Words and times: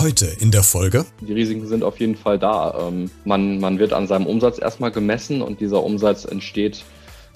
Heute 0.00 0.26
in 0.26 0.52
der 0.52 0.62
Folge. 0.62 1.04
Die 1.20 1.32
Risiken 1.32 1.66
sind 1.66 1.82
auf 1.82 1.98
jeden 1.98 2.14
Fall 2.14 2.38
da. 2.38 2.86
Ähm, 2.86 3.10
man, 3.24 3.58
man 3.58 3.80
wird 3.80 3.92
an 3.92 4.06
seinem 4.06 4.26
Umsatz 4.26 4.60
erstmal 4.60 4.92
gemessen 4.92 5.42
und 5.42 5.60
dieser 5.60 5.82
Umsatz 5.82 6.24
entsteht 6.24 6.84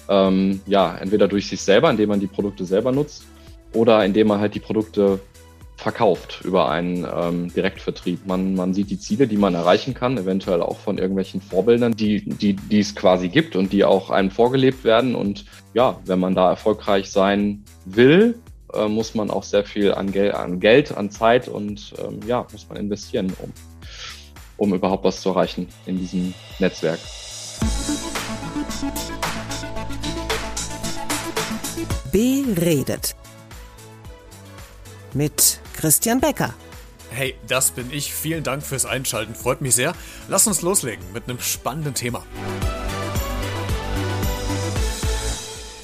ähm, 0.08 0.60
ja 0.66 0.96
entweder 0.96 1.26
durch 1.26 1.48
sich 1.48 1.60
selber, 1.60 1.90
indem 1.90 2.10
man 2.10 2.20
die 2.20 2.28
Produkte 2.28 2.64
selber 2.64 2.92
nutzt, 2.92 3.24
oder 3.72 4.04
indem 4.04 4.28
man 4.28 4.38
halt 4.38 4.54
die 4.54 4.60
Produkte 4.60 5.18
verkauft 5.76 6.42
über 6.44 6.68
einen 6.68 7.04
ähm, 7.12 7.52
Direktvertrieb. 7.52 8.26
Man, 8.26 8.54
man 8.54 8.74
sieht 8.74 8.90
die 8.90 8.98
Ziele, 8.98 9.26
die 9.26 9.38
man 9.38 9.54
erreichen 9.54 9.94
kann, 9.94 10.16
eventuell 10.16 10.62
auch 10.62 10.78
von 10.78 10.98
irgendwelchen 10.98 11.40
Vorbildern, 11.40 11.96
die, 11.96 12.24
die, 12.24 12.54
die 12.54 12.78
es 12.78 12.94
quasi 12.94 13.28
gibt 13.28 13.56
und 13.56 13.72
die 13.72 13.82
auch 13.82 14.10
einem 14.10 14.30
vorgelebt 14.30 14.84
werden. 14.84 15.16
Und 15.16 15.46
ja, 15.74 15.98
wenn 16.04 16.20
man 16.20 16.36
da 16.36 16.50
erfolgreich 16.50 17.10
sein 17.10 17.64
will, 17.84 18.36
äh, 18.74 18.88
muss 18.88 19.14
man 19.14 19.30
auch 19.30 19.42
sehr 19.42 19.64
viel 19.64 19.92
an, 19.92 20.12
Gel 20.12 20.32
an 20.32 20.60
Geld, 20.60 20.96
an 20.96 21.10
Zeit 21.10 21.48
und 21.48 21.94
ähm, 21.98 22.20
ja, 22.26 22.46
muss 22.52 22.68
man 22.68 22.78
investieren, 22.78 23.32
um, 23.38 23.52
um 24.56 24.74
überhaupt 24.74 25.04
was 25.04 25.20
zu 25.20 25.30
erreichen 25.30 25.68
in 25.86 25.98
diesem 25.98 26.34
Netzwerk. 26.58 26.98
Beredet 32.12 33.16
mit 35.14 35.60
Christian 35.74 36.20
Becker. 36.20 36.54
Hey, 37.10 37.34
das 37.46 37.70
bin 37.70 37.92
ich. 37.92 38.14
Vielen 38.14 38.42
Dank 38.42 38.62
fürs 38.62 38.86
Einschalten. 38.86 39.34
Freut 39.34 39.60
mich 39.60 39.74
sehr. 39.74 39.94
Lass 40.28 40.46
uns 40.46 40.62
loslegen 40.62 41.04
mit 41.12 41.24
einem 41.28 41.40
spannenden 41.40 41.94
Thema. 41.94 42.24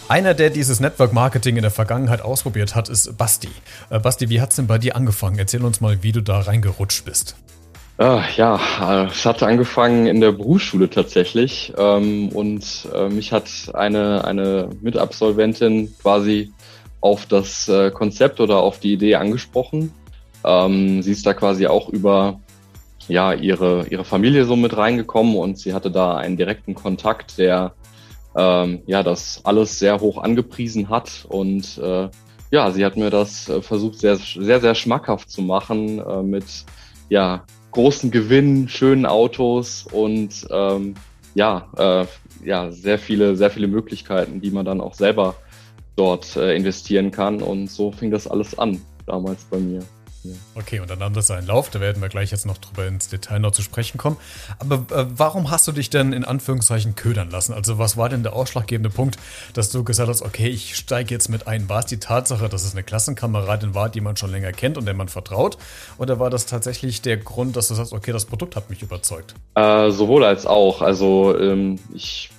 Einer, 0.09 0.33
der 0.33 0.49
dieses 0.49 0.81
Network 0.81 1.13
Marketing 1.13 1.57
in 1.57 1.63
der 1.63 1.71
Vergangenheit 1.71 2.23
ausprobiert 2.23 2.75
hat, 2.75 2.89
ist 2.89 3.19
Basti. 3.19 3.51
Äh, 3.91 3.99
Basti, 4.01 4.31
wie 4.31 4.41
hat 4.41 4.51
es 4.51 4.57
denn 4.57 4.67
bei 4.67 4.79
dir 4.79 4.97
angefangen? 4.97 5.39
Erzähl 5.39 5.63
uns 5.63 5.83
mal, 5.83 6.03
wie 6.03 6.13
du 6.13 6.23
da 6.23 6.41
reingerutscht 6.41 7.05
bist. 7.05 7.37
Ah, 7.99 8.23
ja, 8.37 9.07
es 9.11 9.27
hat 9.27 9.43
angefangen 9.43 10.07
in 10.07 10.23
der 10.23 10.33
Berufsschule 10.33 10.89
tatsächlich. 10.89 11.75
Ähm, 11.77 12.31
und 12.31 12.89
äh, 12.95 13.11
mich 13.11 13.33
hat 13.33 13.51
eine, 13.75 14.25
eine 14.25 14.71
Mitabsolventin 14.81 15.95
quasi 16.01 16.53
auf 17.03 17.27
das 17.27 17.69
äh, 17.69 17.91
Konzept 17.91 18.41
oder 18.41 18.63
auf 18.63 18.81
die 18.81 18.95
Idee 18.95 19.17
angesprochen. 19.17 19.93
Ähm, 20.43 21.03
sie 21.03 21.13
ist 21.13 21.27
da 21.27 21.35
quasi 21.35 21.67
auch 21.67 21.91
über 21.91 22.41
ja, 23.09 23.35
ihre, 23.35 23.87
ihre 23.89 24.05
Familie 24.05 24.47
so 24.47 24.57
mit 24.57 24.75
reingekommen 24.75 25.37
und 25.37 25.59
sie 25.59 25.75
hatte 25.75 25.91
da 25.91 26.17
einen 26.17 26.39
direkten 26.39 26.75
Kontakt, 26.75 27.37
der 27.37 27.75
ähm, 28.37 28.83
ja 28.87 29.03
das 29.03 29.41
alles 29.45 29.79
sehr 29.79 30.01
hoch 30.01 30.19
angepriesen 30.19 30.89
hat 30.89 31.27
und 31.29 31.79
äh, 31.79 32.09
ja, 32.51 32.71
sie 32.71 32.85
hat 32.85 32.97
mir 32.97 33.11
das 33.11 33.49
äh, 33.49 33.61
versucht 33.61 33.99
sehr, 33.99 34.17
sehr, 34.17 34.61
sehr 34.61 34.75
schmackhaft 34.75 35.31
zu 35.31 35.43
machen 35.43 35.99
äh, 35.99 36.23
mit 36.23 36.45
ja, 37.09 37.45
großen 37.73 38.11
Gewinnen, 38.11 38.69
schönen 38.69 39.07
Autos 39.07 39.87
und 39.91 40.47
ähm, 40.51 40.95
ja, 41.35 41.69
äh, 41.77 42.07
ja, 42.47 42.71
sehr 42.71 42.99
viele, 42.99 43.37
sehr 43.37 43.51
viele 43.51 43.69
Möglichkeiten, 43.69 44.41
die 44.41 44.51
man 44.51 44.65
dann 44.65 44.81
auch 44.81 44.95
selber 44.95 45.37
dort 45.97 46.37
äh, 46.37 46.57
investieren 46.57 47.11
kann. 47.11 47.43
Und 47.43 47.71
so 47.71 47.93
fing 47.93 48.11
das 48.11 48.27
alles 48.27 48.59
an, 48.59 48.81
damals 49.07 49.45
bei 49.45 49.59
mir. 49.59 49.81
Ja. 50.25 50.33
Okay, 50.55 50.81
und 50.81 50.91
dann 50.91 50.99
nahm 50.99 51.15
das 51.15 51.29
seinen 51.29 51.47
Lauf, 51.47 51.71
da 51.71 51.81
werden 51.81 52.03
wir 52.03 52.09
gleich 52.09 52.31
jetzt 52.31 52.45
noch 52.45 52.59
drüber 52.59 52.87
ins 52.87 53.09
Detail 53.09 53.39
noch 53.39 53.53
zu 53.53 53.63
sprechen 53.63 53.99
kommen. 53.99 54.17
Aber 54.59 54.85
äh, 54.97 55.07
warum 55.09 55.51
hast 55.51 55.69
du 55.69 55.73
dich 55.73 55.91
denn 55.91 56.13
in 56.13 56.25
Anführungszeichen 56.25 56.97
ködern 56.97 57.31
lassen? 57.31 57.53
Also 57.53 57.79
was 57.79 57.97
war 57.97 58.09
denn 58.09 58.23
der 58.23 58.35
ausschlaggebende 58.35 58.91
Punkt, 58.91 59.17
dass 59.55 59.71
du 59.71 59.85
gesagt 59.85 60.09
hast, 60.09 60.23
okay, 60.23 60.49
ich 60.49 60.77
steige 60.77 61.15
jetzt 61.15 61.29
mit 61.29 61.47
ein? 61.47 61.69
War 61.69 61.81
es 61.81 61.87
die 61.87 61.99
Tatsache, 62.01 62.49
dass 62.49 62.65
es 62.65 62.73
eine 62.73 62.83
Klassenkameradin 62.83 63.75
war, 63.75 63.89
die 63.89 64.01
man 64.01 64.17
schon 64.17 64.31
länger 64.31 64.53
kennt 64.53 64.77
und 64.77 64.87
der 64.87 64.95
man 64.95 65.09
vertraut? 65.09 65.57
Oder 65.99 66.19
war 66.19 66.31
das 66.31 66.47
tatsächlich 66.47 67.01
der 67.01 67.17
Grund, 67.17 67.57
dass 67.57 67.69
du 67.69 67.75
sagst, 67.75 67.93
okay, 67.93 68.13
das 68.13 68.25
Produkt 68.25 68.57
hat 68.57 68.71
mich 68.71 68.83
überzeugt? 68.83 69.35
Äh, 69.55 69.91
sowohl 69.91 70.25
als 70.25 70.47
auch. 70.47 70.83
Also 70.83 71.39
ähm, 71.39 71.79
ich 71.95 72.31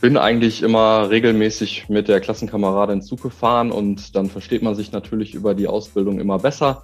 bin 0.00 0.16
eigentlich 0.16 0.62
immer 0.62 1.10
regelmäßig 1.10 1.88
mit 1.88 2.08
der 2.08 2.20
Klassenkameradin 2.20 3.02
Zug 3.02 3.22
gefahren 3.22 3.70
und 3.70 4.16
dann 4.16 4.30
versteht 4.30 4.62
man 4.62 4.74
sich 4.74 4.92
natürlich 4.92 5.34
über 5.34 5.54
die 5.54 5.68
Ausbildung 5.68 6.18
immer 6.18 6.38
besser. 6.38 6.82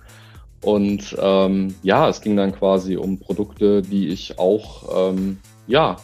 Und 0.63 1.17
ähm, 1.21 1.75
ja, 1.83 2.09
es 2.09 2.21
ging 2.21 2.37
dann 2.37 2.53
quasi 2.53 2.97
um 2.97 3.19
Produkte, 3.19 3.83
die 3.83 4.09
ich 4.09 4.39
auch 4.39 5.11
ähm, 5.11 5.39
ja 5.67 5.97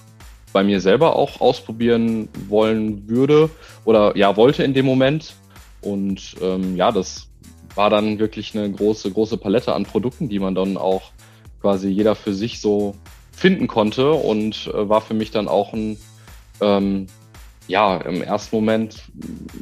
bei 0.53 0.63
mir 0.63 0.81
selber 0.81 1.17
auch 1.17 1.41
ausprobieren 1.41 2.29
wollen 2.49 3.09
würde 3.09 3.51
oder 3.85 4.17
ja 4.17 4.37
wollte 4.37 4.63
in 4.63 4.75
dem 4.75 4.87
Moment. 4.87 5.35
Und 5.81 6.37
ähm, 6.41 6.77
ja, 6.77 6.93
das 6.93 7.29
war 7.75 7.91
dann 7.91 8.19
wirklich 8.19 8.57
eine 8.57 8.71
große 8.71 9.11
große 9.11 9.39
Palette 9.39 9.75
an 9.75 9.85
Produkten, 9.85 10.29
die 10.29 10.39
man 10.39 10.55
dann 10.55 10.77
auch 10.77 11.11
quasi 11.61 11.89
jeder 11.89 12.15
für 12.15 12.35
sich 12.35 12.61
so 12.61 12.95
finden 13.33 13.67
konnte 13.67 14.13
und 14.13 14.71
äh, 14.73 14.89
war 14.89 15.01
für 15.01 15.15
mich 15.15 15.31
dann 15.31 15.49
auch 15.49 15.73
ein 15.73 15.97
ähm, 16.61 17.07
ja, 17.69 17.97
im 17.99 18.23
ersten 18.23 18.57
Moment 18.57 19.03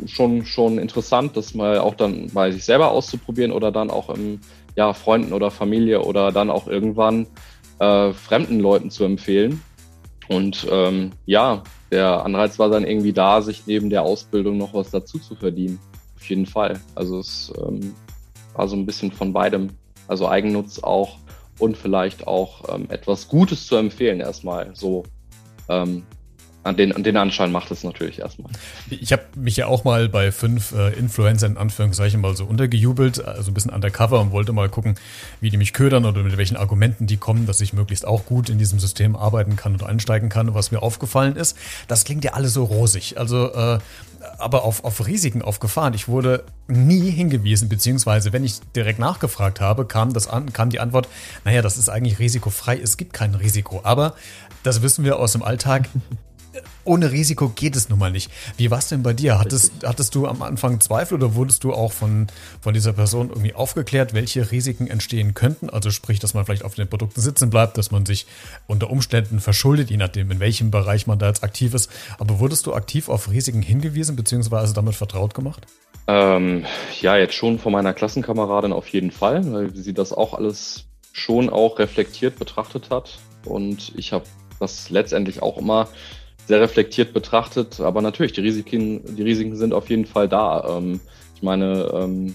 schon, 0.06 0.44
schon 0.44 0.78
interessant, 0.78 1.36
das 1.36 1.54
mal 1.54 1.78
auch 1.78 1.94
dann 1.94 2.28
bei 2.32 2.50
sich 2.50 2.64
selber 2.64 2.90
auszuprobieren 2.90 3.52
oder 3.52 3.70
dann 3.70 3.90
auch 3.90 4.08
im 4.10 4.40
ja, 4.76 4.92
Freunden 4.92 5.32
oder 5.32 5.50
Familie 5.50 6.02
oder 6.02 6.32
dann 6.32 6.50
auch 6.50 6.66
irgendwann 6.66 7.26
äh, 7.78 8.12
fremden 8.12 8.60
Leuten 8.60 8.90
zu 8.90 9.04
empfehlen. 9.04 9.62
Und 10.28 10.66
ähm, 10.70 11.10
ja, 11.26 11.62
der 11.90 12.24
Anreiz 12.24 12.58
war 12.58 12.68
dann 12.68 12.84
irgendwie 12.84 13.12
da, 13.12 13.42
sich 13.42 13.66
neben 13.66 13.90
der 13.90 14.02
Ausbildung 14.02 14.58
noch 14.58 14.74
was 14.74 14.90
dazu 14.90 15.18
zu 15.18 15.34
verdienen. 15.34 15.80
Auf 16.16 16.28
jeden 16.28 16.46
Fall. 16.46 16.78
Also 16.94 17.18
es 17.18 17.52
ähm, 17.58 17.94
war 18.54 18.68
so 18.68 18.76
ein 18.76 18.86
bisschen 18.86 19.10
von 19.10 19.32
beidem. 19.32 19.70
Also 20.06 20.28
Eigennutz 20.28 20.78
auch 20.80 21.18
und 21.58 21.76
vielleicht 21.76 22.26
auch 22.26 22.74
ähm, 22.74 22.86
etwas 22.90 23.28
Gutes 23.28 23.66
zu 23.66 23.76
empfehlen 23.76 24.20
erstmal. 24.20 24.70
So 24.74 25.04
ähm, 25.68 26.04
an 26.62 26.76
den, 26.76 26.94
an 26.94 27.02
den 27.02 27.16
Anschein 27.16 27.52
macht 27.52 27.70
es 27.70 27.84
natürlich 27.84 28.18
erstmal. 28.18 28.52
Ich 28.90 29.12
habe 29.12 29.22
mich 29.34 29.56
ja 29.56 29.66
auch 29.66 29.84
mal 29.84 30.08
bei 30.08 30.30
fünf 30.30 30.72
äh, 30.72 30.92
Influencern 30.92 31.52
in 31.52 31.58
Anführungszeichen 31.58 32.20
mal 32.20 32.36
so 32.36 32.44
untergejubelt, 32.44 33.24
also 33.24 33.50
ein 33.50 33.54
bisschen 33.54 33.70
undercover 33.70 34.20
und 34.20 34.30
wollte 34.30 34.52
mal 34.52 34.68
gucken, 34.68 34.96
wie 35.40 35.50
die 35.50 35.56
mich 35.56 35.72
ködern 35.72 36.04
oder 36.04 36.22
mit 36.22 36.36
welchen 36.36 36.56
Argumenten 36.56 37.06
die 37.06 37.16
kommen, 37.16 37.46
dass 37.46 37.60
ich 37.60 37.72
möglichst 37.72 38.06
auch 38.06 38.26
gut 38.26 38.50
in 38.50 38.58
diesem 38.58 38.78
System 38.78 39.16
arbeiten 39.16 39.56
kann 39.56 39.72
und 39.72 39.82
einsteigen 39.82 40.28
kann. 40.28 40.48
Und 40.48 40.54
was 40.54 40.70
mir 40.70 40.82
aufgefallen 40.82 41.36
ist, 41.36 41.56
das 41.88 42.04
klingt 42.04 42.24
ja 42.24 42.32
alles 42.32 42.52
so 42.52 42.64
rosig. 42.64 43.18
Also 43.18 43.52
äh, 43.52 43.78
aber 44.38 44.64
auf, 44.64 44.84
auf 44.84 45.06
Risiken, 45.06 45.42
auf 45.42 45.60
Gefahren. 45.60 45.94
Ich 45.94 46.08
wurde 46.08 46.44
nie 46.68 47.10
hingewiesen, 47.10 47.68
beziehungsweise 47.68 48.32
wenn 48.32 48.44
ich 48.44 48.60
direkt 48.76 48.98
nachgefragt 48.98 49.60
habe, 49.60 49.86
kam, 49.86 50.12
das 50.12 50.28
an, 50.28 50.52
kam 50.52 50.70
die 50.70 50.80
Antwort, 50.80 51.08
naja, 51.44 51.62
das 51.62 51.78
ist 51.78 51.88
eigentlich 51.88 52.18
risikofrei, 52.18 52.78
es 52.78 52.96
gibt 52.96 53.12
kein 53.12 53.34
Risiko. 53.34 53.80
Aber 53.82 54.14
das 54.62 54.82
wissen 54.82 55.04
wir 55.04 55.18
aus 55.18 55.32
dem 55.32 55.42
Alltag, 55.42 55.88
ohne 56.84 57.12
Risiko 57.12 57.48
geht 57.48 57.76
es 57.76 57.88
nun 57.88 57.98
mal 57.98 58.10
nicht. 58.10 58.30
Wie 58.56 58.70
war 58.70 58.78
es 58.78 58.88
denn 58.88 59.02
bei 59.02 59.12
dir? 59.12 59.38
Hattest, 59.38 59.72
hattest 59.84 60.14
du 60.14 60.26
am 60.26 60.42
Anfang 60.42 60.80
Zweifel 60.80 61.14
oder 61.14 61.34
wurdest 61.34 61.64
du 61.64 61.72
auch 61.72 61.92
von, 61.92 62.26
von 62.60 62.74
dieser 62.74 62.92
Person 62.92 63.28
irgendwie 63.28 63.54
aufgeklärt, 63.54 64.14
welche 64.14 64.50
Risiken 64.50 64.88
entstehen 64.88 65.34
könnten? 65.34 65.70
Also 65.70 65.90
sprich, 65.90 66.18
dass 66.18 66.34
man 66.34 66.44
vielleicht 66.44 66.64
auf 66.64 66.74
den 66.74 66.88
Produkten 66.88 67.20
sitzen 67.20 67.50
bleibt, 67.50 67.78
dass 67.78 67.90
man 67.90 68.06
sich 68.06 68.26
unter 68.66 68.90
Umständen 68.90 69.40
verschuldet, 69.40 69.90
je 69.90 69.96
nachdem, 69.96 70.30
in 70.30 70.40
welchem 70.40 70.70
Bereich 70.70 71.06
man 71.06 71.18
da 71.18 71.28
jetzt 71.28 71.44
aktiv 71.44 71.74
ist. 71.74 71.90
Aber 72.18 72.40
wurdest 72.40 72.66
du 72.66 72.74
aktiv 72.74 73.08
auf 73.08 73.30
Risiken 73.30 73.62
hingewiesen, 73.62 74.16
beziehungsweise 74.16 74.74
damit 74.74 74.94
vertraut 74.94 75.34
gemacht? 75.34 75.66
Ähm, 76.06 76.64
ja, 77.00 77.16
jetzt 77.16 77.34
schon 77.34 77.58
von 77.58 77.72
meiner 77.72 77.94
Klassenkameradin 77.94 78.72
auf 78.72 78.88
jeden 78.88 79.12
Fall, 79.12 79.52
weil 79.52 79.74
sie 79.76 79.94
das 79.94 80.12
auch 80.12 80.34
alles 80.34 80.86
schon 81.12 81.50
auch 81.50 81.78
reflektiert 81.78 82.38
betrachtet 82.38 82.90
hat. 82.90 83.18
Und 83.44 83.92
ich 83.96 84.12
habe 84.12 84.24
das 84.58 84.90
letztendlich 84.90 85.42
auch 85.42 85.56
immer 85.56 85.88
sehr 86.50 86.60
reflektiert 86.60 87.12
betrachtet. 87.12 87.80
Aber 87.80 88.02
natürlich, 88.02 88.32
die 88.32 88.40
Risiken, 88.40 89.16
die 89.16 89.22
Risiken 89.22 89.56
sind 89.56 89.72
auf 89.72 89.88
jeden 89.88 90.04
Fall 90.04 90.28
da. 90.28 90.78
Ähm, 90.78 91.00
ich 91.36 91.42
meine, 91.42 91.88
ähm, 91.94 92.34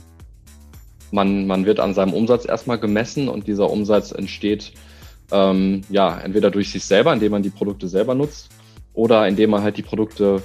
man, 1.12 1.46
man 1.46 1.66
wird 1.66 1.82
an 1.82 1.94
seinem 1.94 2.14
Umsatz 2.14 2.46
erstmal 2.46 2.80
gemessen 2.80 3.28
und 3.28 3.46
dieser 3.46 3.70
Umsatz 3.70 4.12
entsteht 4.12 4.72
ähm, 5.32 5.82
ja 5.90 6.18
entweder 6.18 6.50
durch 6.50 6.72
sich 6.72 6.86
selber, 6.86 7.12
indem 7.12 7.34
man 7.34 7.44
die 7.44 7.50
Produkte 7.50 7.90
selber 7.90 8.16
nutzt, 8.16 8.50
oder 8.94 9.28
indem 9.28 9.50
man 9.50 9.64
halt 9.64 9.76
die 9.76 9.84
Produkte 9.84 10.42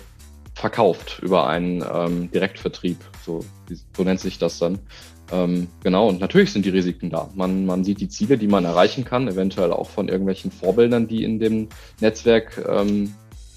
verkauft 0.55 1.21
über 1.23 1.47
einen 1.47 1.85
ähm, 1.95 2.31
Direktvertrieb. 2.33 2.99
So, 3.25 3.45
so 3.97 4.03
nennt 4.03 4.19
sich 4.19 4.39
das 4.39 4.59
dann. 4.59 4.81
Ähm, 5.31 5.69
genau, 5.85 6.09
und 6.09 6.21
natürlich 6.21 6.53
sind 6.53 6.65
die 6.65 6.71
Risiken 6.71 7.09
da. 7.09 7.31
Man, 7.37 7.67
man 7.67 7.85
sieht 7.85 8.01
die 8.01 8.09
Ziele, 8.09 8.37
die 8.37 8.49
man 8.49 8.65
erreichen 8.65 9.05
kann, 9.05 9.29
eventuell 9.29 9.71
auch 9.73 9.89
von 9.89 10.09
irgendwelchen 10.09 10.51
Vorbildern, 10.51 11.07
die 11.07 11.23
in 11.23 11.39
dem 11.39 11.69
Netzwerk 12.01 12.61
ähm, 12.69 13.15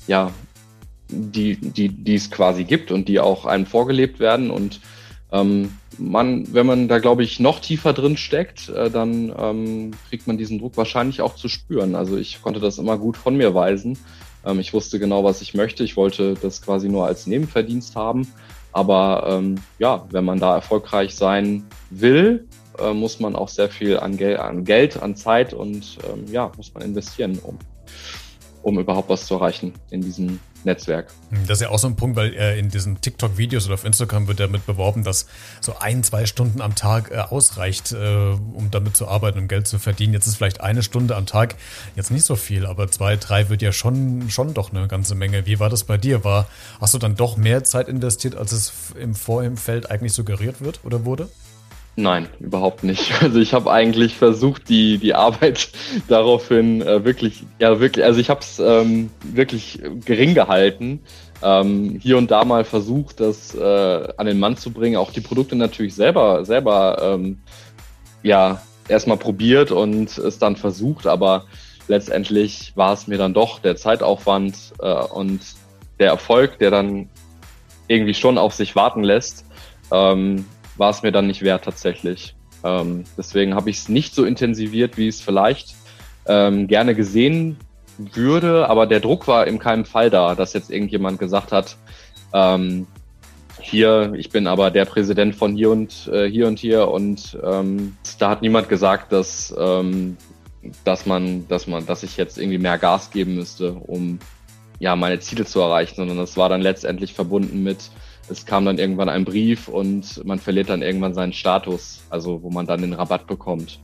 ja, 0.07 0.31
die, 1.09 1.55
die, 1.55 1.89
die 1.89 2.15
es 2.15 2.31
quasi 2.31 2.63
gibt 2.63 2.91
und 2.91 3.07
die 3.07 3.19
auch 3.19 3.45
einem 3.45 3.65
vorgelebt 3.65 4.19
werden. 4.19 4.49
Und 4.49 4.79
ähm, 5.31 5.77
man, 5.97 6.51
wenn 6.53 6.65
man 6.65 6.87
da, 6.87 6.99
glaube 6.99 7.23
ich, 7.23 7.39
noch 7.39 7.59
tiefer 7.59 7.93
drin 7.93 8.17
steckt, 8.17 8.69
äh, 8.69 8.89
dann 8.89 9.33
ähm, 9.37 9.91
kriegt 10.09 10.27
man 10.27 10.37
diesen 10.37 10.59
Druck 10.59 10.77
wahrscheinlich 10.77 11.21
auch 11.21 11.35
zu 11.35 11.49
spüren. 11.49 11.95
Also 11.95 12.17
ich 12.17 12.41
konnte 12.41 12.59
das 12.59 12.77
immer 12.77 12.97
gut 12.97 13.17
von 13.17 13.35
mir 13.37 13.53
weisen. 13.53 13.97
Ähm, 14.45 14.59
ich 14.59 14.73
wusste 14.73 14.99
genau, 14.99 15.23
was 15.23 15.41
ich 15.41 15.53
möchte. 15.53 15.83
Ich 15.83 15.97
wollte 15.97 16.35
das 16.35 16.61
quasi 16.61 16.89
nur 16.89 17.05
als 17.05 17.27
Nebenverdienst 17.27 17.95
haben. 17.95 18.27
Aber 18.71 19.25
ähm, 19.29 19.55
ja, 19.77 20.05
wenn 20.09 20.25
man 20.25 20.39
da 20.39 20.55
erfolgreich 20.55 21.15
sein 21.15 21.63
will, 21.91 22.47
äh, 22.79 22.93
muss 22.93 23.19
man 23.19 23.35
auch 23.35 23.49
sehr 23.49 23.69
viel 23.69 23.99
an, 23.99 24.17
Gel 24.17 24.37
an 24.37 24.65
Geld, 24.65 25.01
an 25.01 25.15
Zeit 25.15 25.53
und 25.53 25.99
ähm, 26.11 26.25
ja, 26.31 26.51
muss 26.57 26.73
man 26.73 26.83
investieren, 26.83 27.39
um, 27.43 27.59
um 28.63 28.79
überhaupt 28.79 29.09
was 29.09 29.25
zu 29.25 29.35
erreichen 29.35 29.73
in 29.91 30.01
diesem 30.01 30.39
Netzwerk. 30.63 31.07
Das 31.47 31.57
ist 31.57 31.61
ja 31.61 31.69
auch 31.69 31.79
so 31.79 31.87
ein 31.87 31.97
Punkt, 31.97 32.15
weil 32.15 32.33
äh, 32.33 32.57
in 32.57 32.69
diesen 32.69 33.01
TikTok-Videos 33.01 33.65
oder 33.65 33.75
auf 33.75 33.83
Instagram 33.83 34.27
wird 34.27 34.39
damit 34.39 34.65
beworben, 34.65 35.03
dass 35.03 35.27
so 35.59 35.75
ein, 35.79 36.03
zwei 36.03 36.25
Stunden 36.25 36.61
am 36.61 36.73
Tag 36.73 37.11
äh, 37.11 37.17
ausreicht, 37.17 37.91
äh, 37.91 37.97
um 37.97 38.69
damit 38.71 38.95
zu 38.95 39.07
arbeiten, 39.07 39.39
um 39.39 39.47
Geld 39.49 39.67
zu 39.67 39.79
verdienen. 39.79 40.13
Jetzt 40.13 40.27
ist 40.27 40.37
vielleicht 40.37 40.61
eine 40.61 40.81
Stunde 40.81 41.15
am 41.17 41.25
Tag 41.25 41.55
jetzt 41.95 42.11
nicht 42.11 42.23
so 42.23 42.35
viel, 42.35 42.65
aber 42.65 42.89
zwei, 42.89 43.17
drei 43.17 43.49
wird 43.49 43.61
ja 43.61 43.73
schon, 43.73 44.29
schon 44.29 44.53
doch 44.53 44.71
eine 44.71 44.87
ganze 44.87 45.15
Menge. 45.15 45.45
Wie 45.45 45.59
war 45.59 45.69
das 45.69 45.83
bei 45.83 45.97
dir? 45.97 46.23
War, 46.23 46.47
hast 46.79 46.93
du 46.93 46.97
dann 46.97 47.15
doch 47.15 47.35
mehr 47.35 47.63
Zeit 47.63 47.89
investiert, 47.89 48.35
als 48.35 48.53
es 48.53 48.73
im 48.97 49.15
Vorhinein 49.15 49.85
eigentlich 49.89 50.13
suggeriert 50.13 50.61
wird 50.61 50.79
oder 50.85 51.03
wurde? 51.03 51.29
Nein, 51.95 52.27
überhaupt 52.39 52.83
nicht. 52.83 53.11
Also 53.21 53.39
ich 53.39 53.53
habe 53.53 53.71
eigentlich 53.71 54.15
versucht, 54.15 54.69
die, 54.69 54.97
die 54.97 55.13
Arbeit 55.13 55.69
daraufhin 56.07 56.81
äh, 56.81 57.05
wirklich, 57.05 57.43
ja 57.59 57.79
wirklich, 57.79 58.05
also 58.05 58.19
ich 58.19 58.29
habe 58.29 58.41
es 58.41 58.59
ähm, 58.59 59.09
wirklich 59.23 59.79
gering 60.05 60.33
gehalten. 60.33 61.01
Ähm, 61.41 61.99
hier 62.01 62.17
und 62.17 62.31
da 62.31 62.45
mal 62.45 62.63
versucht, 62.63 63.19
das 63.19 63.53
äh, 63.53 64.07
an 64.17 64.25
den 64.25 64.39
Mann 64.39 64.55
zu 64.55 64.71
bringen, 64.71 64.95
auch 64.95 65.11
die 65.11 65.21
Produkte 65.21 65.55
natürlich 65.55 65.93
selber, 65.93 66.45
selber 66.45 66.97
ähm, 67.01 67.41
ja, 68.23 68.61
erstmal 68.87 69.17
probiert 69.17 69.71
und 69.71 70.17
es 70.17 70.39
dann 70.39 70.55
versucht, 70.55 71.05
aber 71.05 71.45
letztendlich 71.87 72.71
war 72.75 72.93
es 72.93 73.07
mir 73.07 73.17
dann 73.17 73.33
doch 73.33 73.59
der 73.59 73.75
Zeitaufwand 73.75 74.55
äh, 74.79 74.93
und 74.93 75.41
der 75.99 76.07
Erfolg, 76.07 76.59
der 76.59 76.71
dann 76.71 77.09
irgendwie 77.87 78.13
schon 78.13 78.37
auf 78.37 78.53
sich 78.53 78.75
warten 78.75 79.03
lässt, 79.03 79.45
ähm, 79.91 80.45
war 80.77 80.89
es 80.89 81.03
mir 81.03 81.11
dann 81.11 81.27
nicht 81.27 81.41
wert 81.41 81.63
tatsächlich. 81.63 82.35
Ähm, 82.63 83.03
deswegen 83.17 83.55
habe 83.55 83.69
ich 83.69 83.77
es 83.77 83.89
nicht 83.89 84.15
so 84.15 84.23
intensiviert, 84.23 84.97
wie 84.97 85.07
es 85.07 85.21
vielleicht 85.21 85.75
ähm, 86.25 86.67
gerne 86.67 86.95
gesehen 86.95 87.57
würde, 87.97 88.69
aber 88.69 88.87
der 88.87 88.99
Druck 88.99 89.27
war 89.27 89.45
in 89.47 89.59
keinem 89.59 89.85
Fall 89.85 90.09
da, 90.09 90.35
dass 90.35 90.53
jetzt 90.53 90.71
irgendjemand 90.71 91.19
gesagt 91.19 91.51
hat, 91.51 91.77
ähm, 92.33 92.87
hier, 93.59 94.13
ich 94.15 94.29
bin 94.29 94.47
aber 94.47 94.71
der 94.71 94.85
Präsident 94.85 95.35
von 95.35 95.55
hier 95.55 95.69
und 95.69 96.09
äh, 96.11 96.29
hier 96.29 96.47
und 96.47 96.59
hier 96.59 96.89
und 96.89 97.37
ähm, 97.43 97.95
da 98.19 98.29
hat 98.29 98.41
niemand 98.41 98.67
gesagt, 98.67 99.11
dass, 99.11 99.53
ähm, 99.57 100.17
dass 100.83 101.05
man, 101.05 101.47
dass 101.47 101.67
man, 101.67 101.85
dass 101.85 102.03
ich 102.03 102.17
jetzt 102.17 102.37
irgendwie 102.37 102.57
mehr 102.57 102.77
Gas 102.77 103.11
geben 103.11 103.35
müsste, 103.35 103.73
um 103.73 104.19
ja 104.79 104.95
meine 104.95 105.19
Ziele 105.19 105.45
zu 105.45 105.61
erreichen, 105.61 105.95
sondern 105.95 106.17
das 106.17 106.35
war 106.35 106.49
dann 106.49 106.61
letztendlich 106.61 107.13
verbunden 107.13 107.63
mit 107.63 107.89
es 108.29 108.45
kam 108.45 108.65
dann 108.65 108.77
irgendwann 108.77 109.09
ein 109.09 109.25
Brief 109.25 109.67
und 109.67 110.23
man 110.25 110.39
verliert 110.39 110.69
dann 110.69 110.81
irgendwann 110.81 111.13
seinen 111.13 111.33
Status, 111.33 112.01
also 112.09 112.41
wo 112.41 112.49
man 112.49 112.65
dann 112.65 112.81
den 112.81 112.93
Rabatt 112.93 113.27
bekommt. 113.27 113.79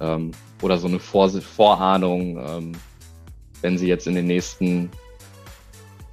Ähm, 0.00 0.30
oder 0.62 0.78
so 0.78 0.88
eine 0.88 1.00
Vor 1.00 1.28
Vorahnung, 1.30 2.38
ähm, 2.38 2.72
wenn 3.60 3.78
sie 3.78 3.88
jetzt 3.88 4.06
in 4.06 4.14
den 4.14 4.26
nächsten 4.26 4.90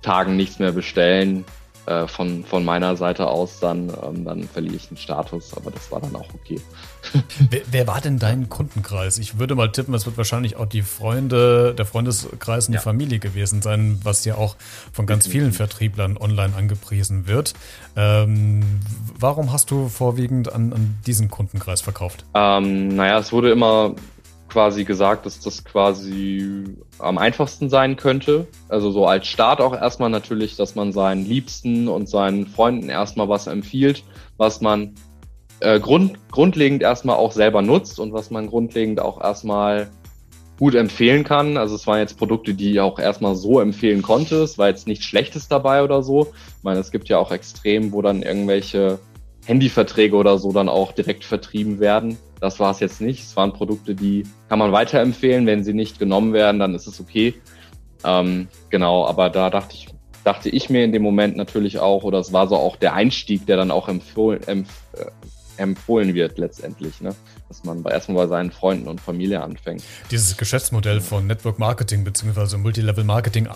Tagen 0.02 0.36
nichts 0.36 0.60
mehr 0.60 0.72
bestellen, 0.72 1.46
äh, 1.88 2.06
von, 2.06 2.44
von 2.44 2.66
meiner 2.66 2.98
Seite 2.98 3.28
aus, 3.28 3.60
dann, 3.60 3.90
ähm, 4.04 4.26
dann 4.26 4.44
verliere 4.44 4.76
ich 4.76 4.90
den 4.90 4.98
Status, 4.98 5.56
aber 5.56 5.72
das 5.72 5.90
war 5.90 6.02
dann 6.02 6.16
auch 6.18 6.28
okay. 6.34 6.60
wer, 7.50 7.62
wer, 7.72 7.88
war 7.88 8.02
denn 8.02 8.20
dein 8.20 8.50
Kundenkreis? 8.50 9.18
Ich 9.18 9.40
würde 9.40 9.56
mal 9.56 9.72
tippen, 9.72 9.94
es 9.94 10.06
wird 10.06 10.18
wahrscheinlich 10.18 10.58
auch 10.58 10.66
die 10.66 10.82
Freunde, 10.82 11.74
der 11.74 11.86
Freundeskreis 11.86 12.68
und 12.68 12.74
ja. 12.74 12.80
die 12.80 12.84
Familie 12.84 13.20
gewesen 13.20 13.62
sein, 13.62 14.02
was 14.04 14.26
ja 14.26 14.36
auch 14.36 14.58
von 14.92 15.06
ganz 15.06 15.28
vielen 15.28 15.54
Vertrieblern 15.54 16.18
online 16.18 16.54
angepriesen 16.58 17.26
wird. 17.26 17.54
Ähm, 17.96 18.82
warum 19.18 19.54
hast 19.54 19.72
du 19.72 19.88
vorwiegend 19.88 20.52
an, 20.52 20.74
an 20.74 20.98
diesen 21.06 21.30
Kundenkreis 21.30 21.80
verkauft? 21.80 22.26
Ähm, 22.34 22.90
naja, 22.90 23.20
es 23.20 23.32
wurde 23.32 23.52
immer 23.52 23.96
quasi 24.50 24.84
gesagt, 24.84 25.26
dass 25.26 25.40
das 25.40 25.64
quasi 25.64 26.64
am 27.00 27.18
einfachsten 27.18 27.70
sein 27.70 27.96
könnte. 27.96 28.48
Also 28.70 28.92
so 28.92 29.06
als 29.06 29.28
Start 29.28 29.62
auch 29.62 29.74
erstmal 29.74 30.10
natürlich, 30.10 30.56
dass 30.56 30.76
man 30.76 30.92
seinen 30.92 31.26
Liebsten 31.26 31.88
und 31.88 32.10
seinen 32.10 32.48
Freunden 32.48 32.90
erstmal 32.90 33.30
was 33.30 33.48
empfiehlt, 33.48 34.04
was 34.38 34.62
man 34.62 34.96
äh, 35.60 35.80
grund, 35.80 36.18
grundlegend 36.32 36.82
erstmal 36.82 37.18
auch 37.18 37.32
selber 37.32 37.62
nutzt 37.62 38.00
und 38.00 38.14
was 38.14 38.32
man 38.32 38.48
grundlegend 38.48 39.00
auch 39.00 39.22
erstmal 39.22 39.90
gut 40.60 40.76
empfehlen 40.76 41.24
kann. 41.24 41.58
Also 41.58 41.76
es 41.76 41.86
waren 41.86 42.00
jetzt 42.00 42.18
Produkte, 42.18 42.54
die 42.54 42.72
ich 42.72 42.80
auch 42.80 43.00
erstmal 43.00 43.36
so 43.36 43.60
empfehlen 43.60 44.02
konnte. 44.02 44.38
Es 44.42 44.58
war 44.58 44.68
jetzt 44.68 44.88
nichts 44.88 45.06
Schlechtes 45.06 45.48
dabei 45.48 45.84
oder 45.84 46.02
so. 46.02 46.28
Ich 46.58 46.64
meine, 46.64 46.80
es 46.80 46.92
gibt 46.92 47.10
ja 47.10 47.20
auch 47.20 47.32
Extrem, 47.32 47.92
wo 47.92 48.02
dann 48.02 48.24
irgendwelche 48.24 49.00
Handyverträge 49.48 50.16
oder 50.16 50.38
so 50.38 50.52
dann 50.52 50.68
auch 50.68 50.92
direkt 50.92 51.24
vertrieben 51.24 51.80
werden. 51.80 52.18
Das 52.42 52.60
war 52.60 52.72
es 52.72 52.82
jetzt 52.82 53.00
nicht. 53.00 53.24
Es 53.24 53.36
waren 53.38 53.54
Produkte, 53.54 53.96
die 53.96 54.24
kann 54.50 54.60
man 54.60 54.74
weiterempfehlen. 54.74 55.46
Wenn 55.48 55.64
sie 55.64 55.74
nicht 55.74 56.00
genommen 56.00 56.34
werden, 56.34 56.60
dann 56.60 56.76
ist 56.76 56.86
es 56.86 57.00
okay. 57.00 57.34
Ähm, 58.04 58.50
genau, 58.70 59.06
aber 59.08 59.30
da 59.30 59.50
dachte 59.50 59.74
ich, 59.74 59.88
dachte 60.26 60.50
ich 60.50 60.70
mir 60.70 60.84
in 60.84 60.92
dem 60.92 61.02
Moment 61.02 61.38
natürlich 61.38 61.80
auch, 61.80 62.04
oder 62.04 62.20
es 62.20 62.34
war 62.34 62.48
so 62.48 62.58
auch 62.58 62.76
der 62.76 62.94
Einstieg, 62.94 63.46
der 63.46 63.56
dann 63.56 63.72
auch 63.72 63.88
empfohlen, 63.88 64.44
empf, 64.46 64.70
äh, 64.94 65.06
empfohlen 65.62 66.14
wird 66.14 66.38
letztendlich, 66.38 67.00
ne? 67.02 67.16
dass 67.48 67.64
man 67.64 67.84
erstmal 67.86 68.28
bei 68.28 68.28
seinen 68.28 68.52
Freunden 68.52 68.88
und 68.88 69.00
Familie 69.00 69.42
anfängt. 69.42 69.82
Dieses 70.12 70.36
Geschäftsmodell 70.36 71.00
von 71.00 71.26
Network 71.26 71.58
Marketing 71.58 72.04
bzw. 72.04 72.58
Multilevel 72.58 73.06
Marketing 73.06 73.48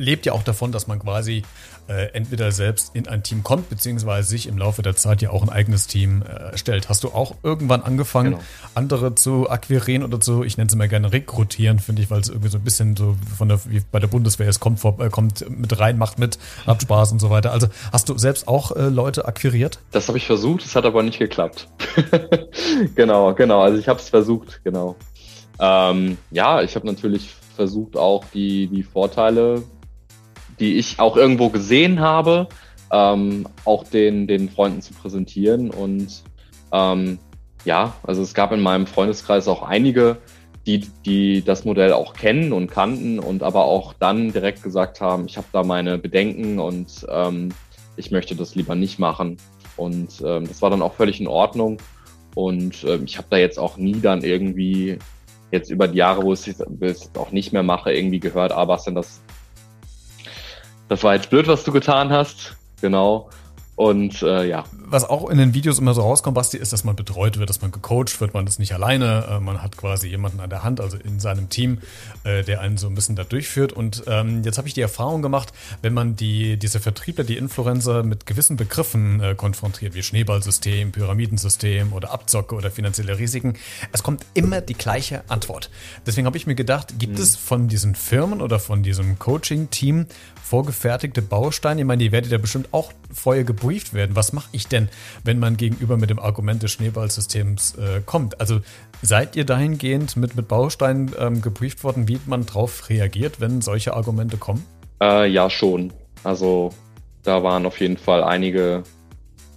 lebt 0.00 0.26
ja 0.26 0.32
auch 0.32 0.42
davon, 0.42 0.72
dass 0.72 0.86
man 0.86 0.98
quasi 0.98 1.42
äh, 1.90 2.12
entweder 2.12 2.52
selbst 2.52 2.94
in 2.94 3.08
ein 3.08 3.22
Team 3.22 3.42
kommt, 3.42 3.68
beziehungsweise 3.68 4.28
sich 4.28 4.46
im 4.46 4.56
Laufe 4.58 4.82
der 4.82 4.94
Zeit 4.94 5.22
ja 5.22 5.30
auch 5.30 5.42
ein 5.42 5.48
eigenes 5.48 5.86
Team 5.86 6.22
äh, 6.22 6.56
stellt. 6.56 6.88
Hast 6.88 7.02
du 7.04 7.08
auch 7.08 7.34
irgendwann 7.42 7.82
angefangen, 7.82 8.32
genau. 8.32 8.42
andere 8.74 9.14
zu 9.14 9.50
akquirieren 9.50 10.04
oder 10.04 10.20
zu, 10.20 10.44
ich 10.44 10.56
nenne 10.56 10.68
es 10.68 10.74
immer 10.74 10.88
gerne 10.88 11.12
rekrutieren, 11.12 11.78
finde 11.80 12.02
ich, 12.02 12.10
weil 12.10 12.20
es 12.20 12.28
irgendwie 12.28 12.48
so 12.48 12.58
ein 12.58 12.64
bisschen 12.64 12.96
so 12.96 13.16
von 13.36 13.48
der, 13.48 13.60
wie 13.66 13.80
bei 13.90 13.98
der 13.98 14.06
Bundeswehr 14.06 14.48
ist, 14.48 14.60
kommt, 14.60 14.78
vor, 14.78 15.00
äh, 15.00 15.10
kommt 15.10 15.44
mit 15.50 15.78
rein, 15.80 15.98
macht 15.98 16.18
mit, 16.18 16.38
hat 16.66 16.80
Spaß 16.82 17.12
und 17.12 17.18
so 17.18 17.30
weiter. 17.30 17.52
Also 17.52 17.66
hast 17.92 18.08
du 18.08 18.16
selbst 18.16 18.46
auch 18.46 18.76
äh, 18.76 18.88
Leute 18.88 19.26
akquiriert? 19.26 19.80
Das 19.90 20.06
habe 20.08 20.18
ich 20.18 20.26
versucht, 20.26 20.64
es 20.64 20.76
hat 20.76 20.84
aber 20.84 21.02
nicht 21.02 21.18
geklappt. 21.18 21.66
genau, 22.94 23.34
genau. 23.34 23.62
Also 23.62 23.78
ich 23.78 23.88
habe 23.88 23.98
es 23.98 24.08
versucht, 24.08 24.60
genau. 24.62 24.96
Ähm, 25.58 26.18
ja, 26.30 26.62
ich 26.62 26.76
habe 26.76 26.86
natürlich 26.86 27.34
versucht 27.56 27.96
auch 27.96 28.24
die, 28.32 28.68
die 28.68 28.82
Vorteile 28.82 29.62
die 30.60 30.76
ich 30.76 31.00
auch 31.00 31.16
irgendwo 31.16 31.48
gesehen 31.48 32.00
habe, 32.00 32.48
ähm, 32.92 33.48
auch 33.64 33.84
den, 33.84 34.26
den 34.26 34.48
Freunden 34.48 34.82
zu 34.82 34.92
präsentieren. 34.94 35.70
Und 35.70 36.22
ähm, 36.72 37.18
ja, 37.64 37.94
also 38.02 38.22
es 38.22 38.34
gab 38.34 38.52
in 38.52 38.60
meinem 38.60 38.86
Freundeskreis 38.86 39.48
auch 39.48 39.62
einige, 39.62 40.18
die, 40.66 40.80
die 41.06 41.42
das 41.42 41.64
Modell 41.64 41.92
auch 41.92 42.12
kennen 42.12 42.52
und 42.52 42.70
kannten 42.70 43.18
und 43.18 43.42
aber 43.42 43.64
auch 43.64 43.94
dann 43.94 44.32
direkt 44.32 44.62
gesagt 44.62 45.00
haben, 45.00 45.24
ich 45.26 45.36
habe 45.36 45.46
da 45.52 45.62
meine 45.62 45.98
Bedenken 45.98 46.58
und 46.58 47.06
ähm, 47.08 47.48
ich 47.96 48.10
möchte 48.10 48.36
das 48.36 48.54
lieber 48.54 48.74
nicht 48.74 48.98
machen. 48.98 49.38
Und 49.76 50.22
ähm, 50.24 50.46
das 50.46 50.60
war 50.60 50.70
dann 50.70 50.82
auch 50.82 50.94
völlig 50.94 51.20
in 51.20 51.26
Ordnung. 51.26 51.78
Und 52.34 52.84
ähm, 52.84 53.04
ich 53.04 53.16
habe 53.16 53.28
da 53.30 53.38
jetzt 53.38 53.58
auch 53.58 53.78
nie 53.78 54.00
dann 54.00 54.22
irgendwie 54.22 54.98
jetzt 55.50 55.70
über 55.70 55.88
die 55.88 55.98
Jahre, 55.98 56.22
wo 56.22 56.32
ich 56.32 56.46
es 56.46 57.10
auch 57.16 57.32
nicht 57.32 57.52
mehr 57.52 57.62
mache, 57.62 57.92
irgendwie 57.92 58.20
gehört, 58.20 58.52
ah, 58.52 58.68
was 58.68 58.84
denn 58.84 58.94
das 58.94 59.20
das 60.90 61.04
war 61.04 61.14
jetzt 61.14 61.30
blöd, 61.30 61.46
was 61.46 61.62
du 61.62 61.70
getan 61.70 62.10
hast. 62.10 62.56
Genau. 62.80 63.30
Und 63.76 64.22
äh, 64.22 64.44
ja. 64.46 64.64
Was 64.90 65.04
auch 65.04 65.30
in 65.30 65.38
den 65.38 65.54
Videos 65.54 65.78
immer 65.78 65.94
so 65.94 66.02
rauskommt, 66.02 66.34
Basti, 66.34 66.56
ist, 66.56 66.72
dass 66.72 66.82
man 66.82 66.96
betreut 66.96 67.38
wird, 67.38 67.48
dass 67.48 67.62
man 67.62 67.70
gecoacht 67.70 68.20
wird, 68.20 68.34
man 68.34 68.44
ist 68.48 68.58
nicht 68.58 68.74
alleine, 68.74 69.24
äh, 69.30 69.38
man 69.38 69.62
hat 69.62 69.76
quasi 69.76 70.08
jemanden 70.08 70.40
an 70.40 70.50
der 70.50 70.64
Hand, 70.64 70.80
also 70.80 70.96
in 70.96 71.20
seinem 71.20 71.48
Team, 71.48 71.78
äh, 72.24 72.42
der 72.42 72.60
einen 72.60 72.76
so 72.76 72.88
ein 72.88 72.96
bisschen 72.96 73.14
da 73.14 73.22
durchführt. 73.22 73.72
Und 73.72 74.02
ähm, 74.08 74.42
jetzt 74.42 74.58
habe 74.58 74.66
ich 74.66 74.74
die 74.74 74.80
Erfahrung 74.80 75.22
gemacht, 75.22 75.52
wenn 75.80 75.94
man 75.94 76.16
die, 76.16 76.56
diese 76.56 76.80
Vertriebler, 76.80 77.22
die 77.22 77.36
Influencer 77.36 78.02
mit 78.02 78.26
gewissen 78.26 78.56
Begriffen 78.56 79.20
äh, 79.22 79.36
konfrontiert, 79.36 79.94
wie 79.94 80.02
Schneeballsystem, 80.02 80.90
Pyramidensystem 80.90 81.92
oder 81.92 82.10
Abzocke 82.10 82.56
oder 82.56 82.72
finanzielle 82.72 83.16
Risiken, 83.16 83.54
es 83.92 84.02
kommt 84.02 84.26
immer 84.34 84.60
die 84.60 84.74
gleiche 84.74 85.22
Antwort. 85.28 85.70
Deswegen 86.04 86.26
habe 86.26 86.36
ich 86.36 86.48
mir 86.48 86.56
gedacht, 86.56 86.98
gibt 86.98 87.16
mhm. 87.16 87.22
es 87.22 87.36
von 87.36 87.68
diesen 87.68 87.94
Firmen 87.94 88.42
oder 88.42 88.58
von 88.58 88.82
diesem 88.82 89.20
Coaching-Team 89.20 90.06
vorgefertigte 90.42 91.22
Bausteine? 91.22 91.82
Ich 91.82 91.86
meine, 91.86 92.02
die 92.02 92.10
werdet 92.10 92.32
ja 92.32 92.38
bestimmt 92.38 92.68
auch 92.72 92.92
vorher 93.12 93.44
gebrieft 93.44 93.94
werden. 93.94 94.16
Was 94.16 94.32
mache 94.32 94.48
ich 94.52 94.66
denn, 94.66 94.79
wenn 95.24 95.38
man 95.38 95.56
gegenüber 95.56 95.96
mit 95.96 96.10
dem 96.10 96.18
Argument 96.18 96.62
des 96.62 96.72
Schneeballsystems 96.72 97.76
äh, 97.76 98.00
kommt? 98.04 98.40
Also 98.40 98.60
seid 99.02 99.36
ihr 99.36 99.44
dahingehend 99.44 100.16
mit, 100.16 100.36
mit 100.36 100.48
Bausteinen 100.48 101.12
ähm, 101.18 101.42
gebrieft 101.42 101.84
worden, 101.84 102.08
wie 102.08 102.18
man 102.26 102.46
darauf 102.46 102.88
reagiert, 102.88 103.40
wenn 103.40 103.60
solche 103.60 103.94
Argumente 103.94 104.36
kommen? 104.36 104.64
Äh, 105.02 105.28
ja, 105.30 105.50
schon. 105.50 105.92
Also 106.24 106.72
da 107.22 107.42
waren 107.42 107.66
auf 107.66 107.80
jeden 107.80 107.96
Fall 107.96 108.22
einige, 108.24 108.82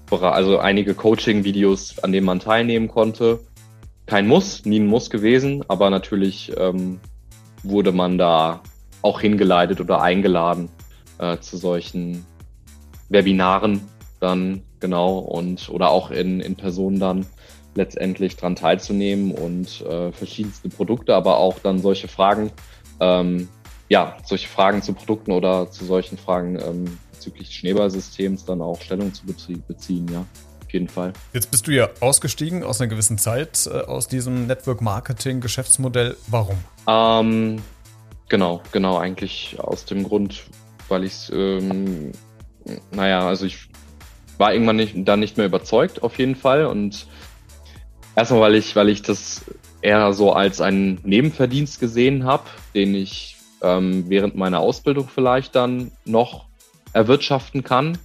also 0.09 0.59
einige 0.59 0.93
Coaching-Videos, 0.93 1.99
an 1.99 2.11
denen 2.11 2.25
man 2.25 2.39
teilnehmen 2.39 2.87
konnte. 2.87 3.39
Kein 4.05 4.27
Muss, 4.27 4.65
nie 4.65 4.79
ein 4.79 4.87
Muss 4.87 5.09
gewesen, 5.09 5.63
aber 5.69 5.89
natürlich 5.89 6.51
ähm, 6.57 6.99
wurde 7.63 7.91
man 7.91 8.17
da 8.17 8.61
auch 9.01 9.21
hingeleitet 9.21 9.79
oder 9.79 10.01
eingeladen 10.01 10.69
äh, 11.19 11.37
zu 11.39 11.57
solchen 11.57 12.25
Webinaren 13.09 13.81
dann, 14.19 14.63
genau, 14.83 15.17
und 15.17 15.69
oder 15.69 15.89
auch 15.89 16.11
in, 16.11 16.39
in 16.41 16.55
Person 16.55 16.99
dann. 16.99 17.25
letztendlich 17.75 18.35
dran 18.35 18.55
teilzunehmen 18.55 19.31
und 19.31 19.81
äh, 19.81 20.11
verschiedenste 20.11 20.69
Produkte, 20.69 21.15
aber 21.15 21.37
auch 21.37 21.57
dann 21.57 21.79
solche 21.79 22.07
Fragen, 22.07 22.51
ähm, 22.99 23.49
ja, 23.89 24.15
solche 24.23 24.47
Fragen 24.47 24.83
zu 24.83 24.93
Produkten 24.93 25.31
oder 25.31 25.71
zu 25.71 25.83
solchen 25.83 26.19
Fragen 26.19 26.59
ähm, 26.59 26.99
bezüglich 27.11 27.49
Schneeballsystems 27.49 28.45
dann 28.45 28.61
auch 28.61 28.79
Stellung 28.79 29.11
zu 29.11 29.25
beziehen, 29.25 30.07
ja. 30.13 30.23
Auf 30.63 30.71
jeden 30.71 30.87
Fall. 30.87 31.13
Jetzt 31.33 31.49
bist 31.49 31.65
du 31.65 31.71
ja 31.71 31.89
ausgestiegen 31.99 32.63
aus 32.63 32.79
einer 32.79 32.89
gewissen 32.89 33.17
Zeit 33.17 33.65
äh, 33.65 33.79
aus 33.79 34.07
diesem 34.07 34.45
Network 34.45 34.81
Marketing 34.81 35.41
Geschäftsmodell. 35.41 36.15
Warum? 36.27 36.57
Ähm, 36.87 37.59
genau, 38.29 38.61
genau, 38.71 38.97
eigentlich 38.97 39.55
aus 39.59 39.85
dem 39.85 40.03
Grund, 40.03 40.43
weil 40.89 41.05
ich 41.05 41.13
es, 41.13 41.31
ähm, 41.33 42.11
naja, 42.91 43.27
also 43.27 43.47
ich 43.47 43.72
war 44.37 44.53
irgendwann 44.53 44.77
nicht, 44.77 44.95
dann 44.95 45.19
nicht 45.19 45.37
mehr 45.37 45.45
überzeugt, 45.45 46.03
auf 46.03 46.17
jeden 46.17 46.35
Fall. 46.35 46.65
Und 46.65 47.07
erstmal, 48.15 48.41
weil 48.41 48.55
ich, 48.55 48.75
weil 48.75 48.89
ich 48.89 49.01
das 49.01 49.45
eher 49.81 50.13
so 50.13 50.33
als 50.33 50.61
einen 50.61 50.99
Nebenverdienst 51.03 51.79
gesehen 51.79 52.25
habe, 52.25 52.43
den 52.73 52.95
ich 52.95 53.37
ähm, 53.61 54.05
während 54.07 54.35
meiner 54.35 54.59
Ausbildung 54.59 55.07
vielleicht 55.07 55.55
dann 55.55 55.91
noch 56.05 56.45
erwirtschaften 56.93 57.63
kann. 57.63 57.97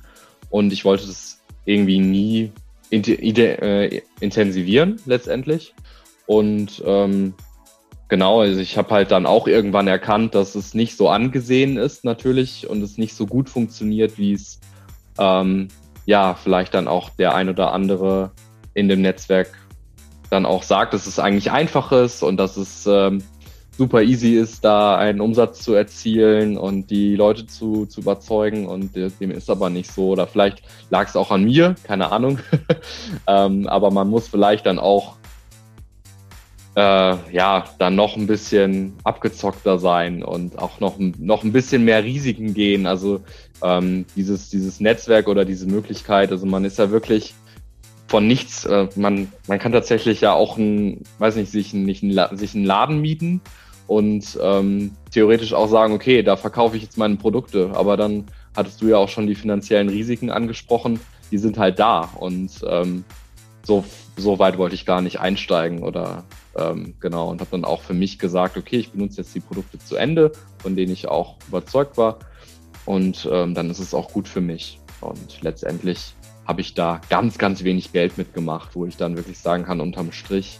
Und 0.50 0.72
ich 0.72 0.84
wollte 0.84 1.06
das 1.06 1.40
irgendwie 1.64 1.98
nie 1.98 2.52
äh, 2.90 4.00
intensivieren 4.20 5.00
letztendlich. 5.04 5.74
Und 6.26 6.82
ähm, 6.86 7.34
genau, 8.08 8.40
also 8.40 8.60
ich 8.60 8.76
habe 8.78 8.90
halt 8.90 9.10
dann 9.10 9.26
auch 9.26 9.46
irgendwann 9.46 9.88
erkannt, 9.88 10.34
dass 10.34 10.54
es 10.54 10.74
nicht 10.74 10.96
so 10.96 11.08
angesehen 11.08 11.76
ist 11.76 12.04
natürlich 12.04 12.68
und 12.68 12.82
es 12.82 12.98
nicht 12.98 13.14
so 13.14 13.26
gut 13.26 13.48
funktioniert, 13.48 14.18
wie 14.18 14.32
es 14.32 14.60
ähm, 15.18 15.68
ja 16.08 16.34
vielleicht 16.34 16.72
dann 16.72 16.88
auch 16.88 17.10
der 17.10 17.34
ein 17.34 17.50
oder 17.50 17.72
andere 17.72 18.30
in 18.72 18.88
dem 18.88 19.02
Netzwerk 19.02 19.50
dann 20.30 20.46
auch 20.46 20.62
sagt, 20.62 20.94
dass 20.94 21.06
es 21.06 21.18
eigentlich 21.18 21.50
einfach 21.50 21.92
ist 21.92 22.22
und 22.22 22.38
dass 22.38 22.56
es 22.56 22.86
ähm, 22.86 23.22
super 23.76 24.02
easy 24.02 24.32
ist, 24.32 24.64
da 24.64 24.96
einen 24.96 25.20
Umsatz 25.20 25.60
zu 25.60 25.74
erzielen 25.74 26.56
und 26.56 26.90
die 26.90 27.14
Leute 27.14 27.46
zu, 27.46 27.84
zu 27.84 28.00
überzeugen 28.00 28.66
und 28.66 28.96
dem 28.96 29.30
ist 29.30 29.50
aber 29.50 29.68
nicht 29.68 29.92
so. 29.92 30.08
Oder 30.08 30.26
vielleicht 30.26 30.62
lag 30.88 31.06
es 31.08 31.14
auch 31.14 31.30
an 31.30 31.44
mir, 31.44 31.74
keine 31.82 32.10
Ahnung. 32.10 32.38
ähm, 33.26 33.66
aber 33.66 33.90
man 33.90 34.08
muss 34.08 34.28
vielleicht 34.28 34.64
dann 34.64 34.78
auch 34.78 35.16
äh, 36.78 37.16
ja, 37.32 37.64
dann 37.78 37.96
noch 37.96 38.16
ein 38.16 38.28
bisschen 38.28 38.94
abgezockter 39.04 39.78
sein 39.78 40.22
und 40.22 40.58
auch 40.58 40.78
noch, 40.78 40.96
noch 40.98 41.42
ein 41.42 41.52
bisschen 41.52 41.84
mehr 41.84 42.04
Risiken 42.04 42.54
gehen. 42.54 42.86
Also 42.86 43.20
ähm, 43.62 44.06
dieses, 44.16 44.50
dieses 44.50 44.80
Netzwerk 44.80 45.28
oder 45.28 45.44
diese 45.44 45.66
Möglichkeit, 45.66 46.30
also 46.30 46.46
man 46.46 46.64
ist 46.64 46.78
ja 46.78 46.90
wirklich 46.90 47.34
von 48.06 48.26
nichts, 48.26 48.64
äh, 48.64 48.88
man, 48.96 49.30
man 49.46 49.58
kann 49.58 49.72
tatsächlich 49.72 50.20
ja 50.20 50.32
auch 50.32 50.56
ein, 50.56 51.02
weiß 51.18 51.36
nicht, 51.36 51.50
sich, 51.50 51.74
nicht 51.74 52.02
ein, 52.02 52.36
sich 52.36 52.54
einen 52.54 52.64
Laden 52.64 53.00
mieten 53.00 53.40
und 53.86 54.38
ähm, 54.42 54.92
theoretisch 55.10 55.52
auch 55.52 55.68
sagen, 55.68 55.92
okay, 55.92 56.22
da 56.22 56.36
verkaufe 56.36 56.76
ich 56.76 56.82
jetzt 56.82 56.98
meine 56.98 57.16
Produkte, 57.16 57.70
aber 57.74 57.96
dann 57.96 58.26
hattest 58.56 58.80
du 58.80 58.88
ja 58.88 58.96
auch 58.96 59.08
schon 59.08 59.26
die 59.26 59.34
finanziellen 59.34 59.88
Risiken 59.88 60.30
angesprochen, 60.30 61.00
die 61.30 61.38
sind 61.38 61.58
halt 61.58 61.78
da 61.78 62.10
und 62.18 62.50
ähm, 62.66 63.04
so, 63.62 63.84
so 64.16 64.38
weit 64.38 64.56
wollte 64.56 64.74
ich 64.74 64.86
gar 64.86 65.02
nicht 65.02 65.20
einsteigen 65.20 65.82
oder 65.82 66.24
ähm, 66.56 66.94
genau. 67.00 67.28
Und 67.28 67.40
habe 67.40 67.50
dann 67.52 67.64
auch 67.64 67.82
für 67.82 67.94
mich 67.94 68.18
gesagt, 68.18 68.56
okay, 68.56 68.76
ich 68.76 68.92
benutze 68.92 69.18
jetzt 69.18 69.34
die 69.34 69.40
Produkte 69.40 69.78
zu 69.78 69.96
Ende, 69.96 70.32
von 70.58 70.76
denen 70.76 70.92
ich 70.92 71.08
auch 71.08 71.36
überzeugt 71.48 71.96
war 71.96 72.18
und 72.88 73.28
ähm, 73.30 73.52
dann 73.52 73.68
ist 73.68 73.80
es 73.80 73.92
auch 73.92 74.10
gut 74.12 74.26
für 74.28 74.40
mich 74.40 74.80
und 75.02 75.42
letztendlich 75.42 76.14
habe 76.46 76.62
ich 76.62 76.72
da 76.72 77.02
ganz, 77.10 77.36
ganz 77.36 77.62
wenig 77.62 77.92
Geld 77.92 78.16
mitgemacht, 78.16 78.74
wo 78.74 78.86
ich 78.86 78.96
dann 78.96 79.14
wirklich 79.14 79.38
sagen 79.38 79.64
kann, 79.64 79.82
unterm 79.82 80.10
Strich 80.10 80.58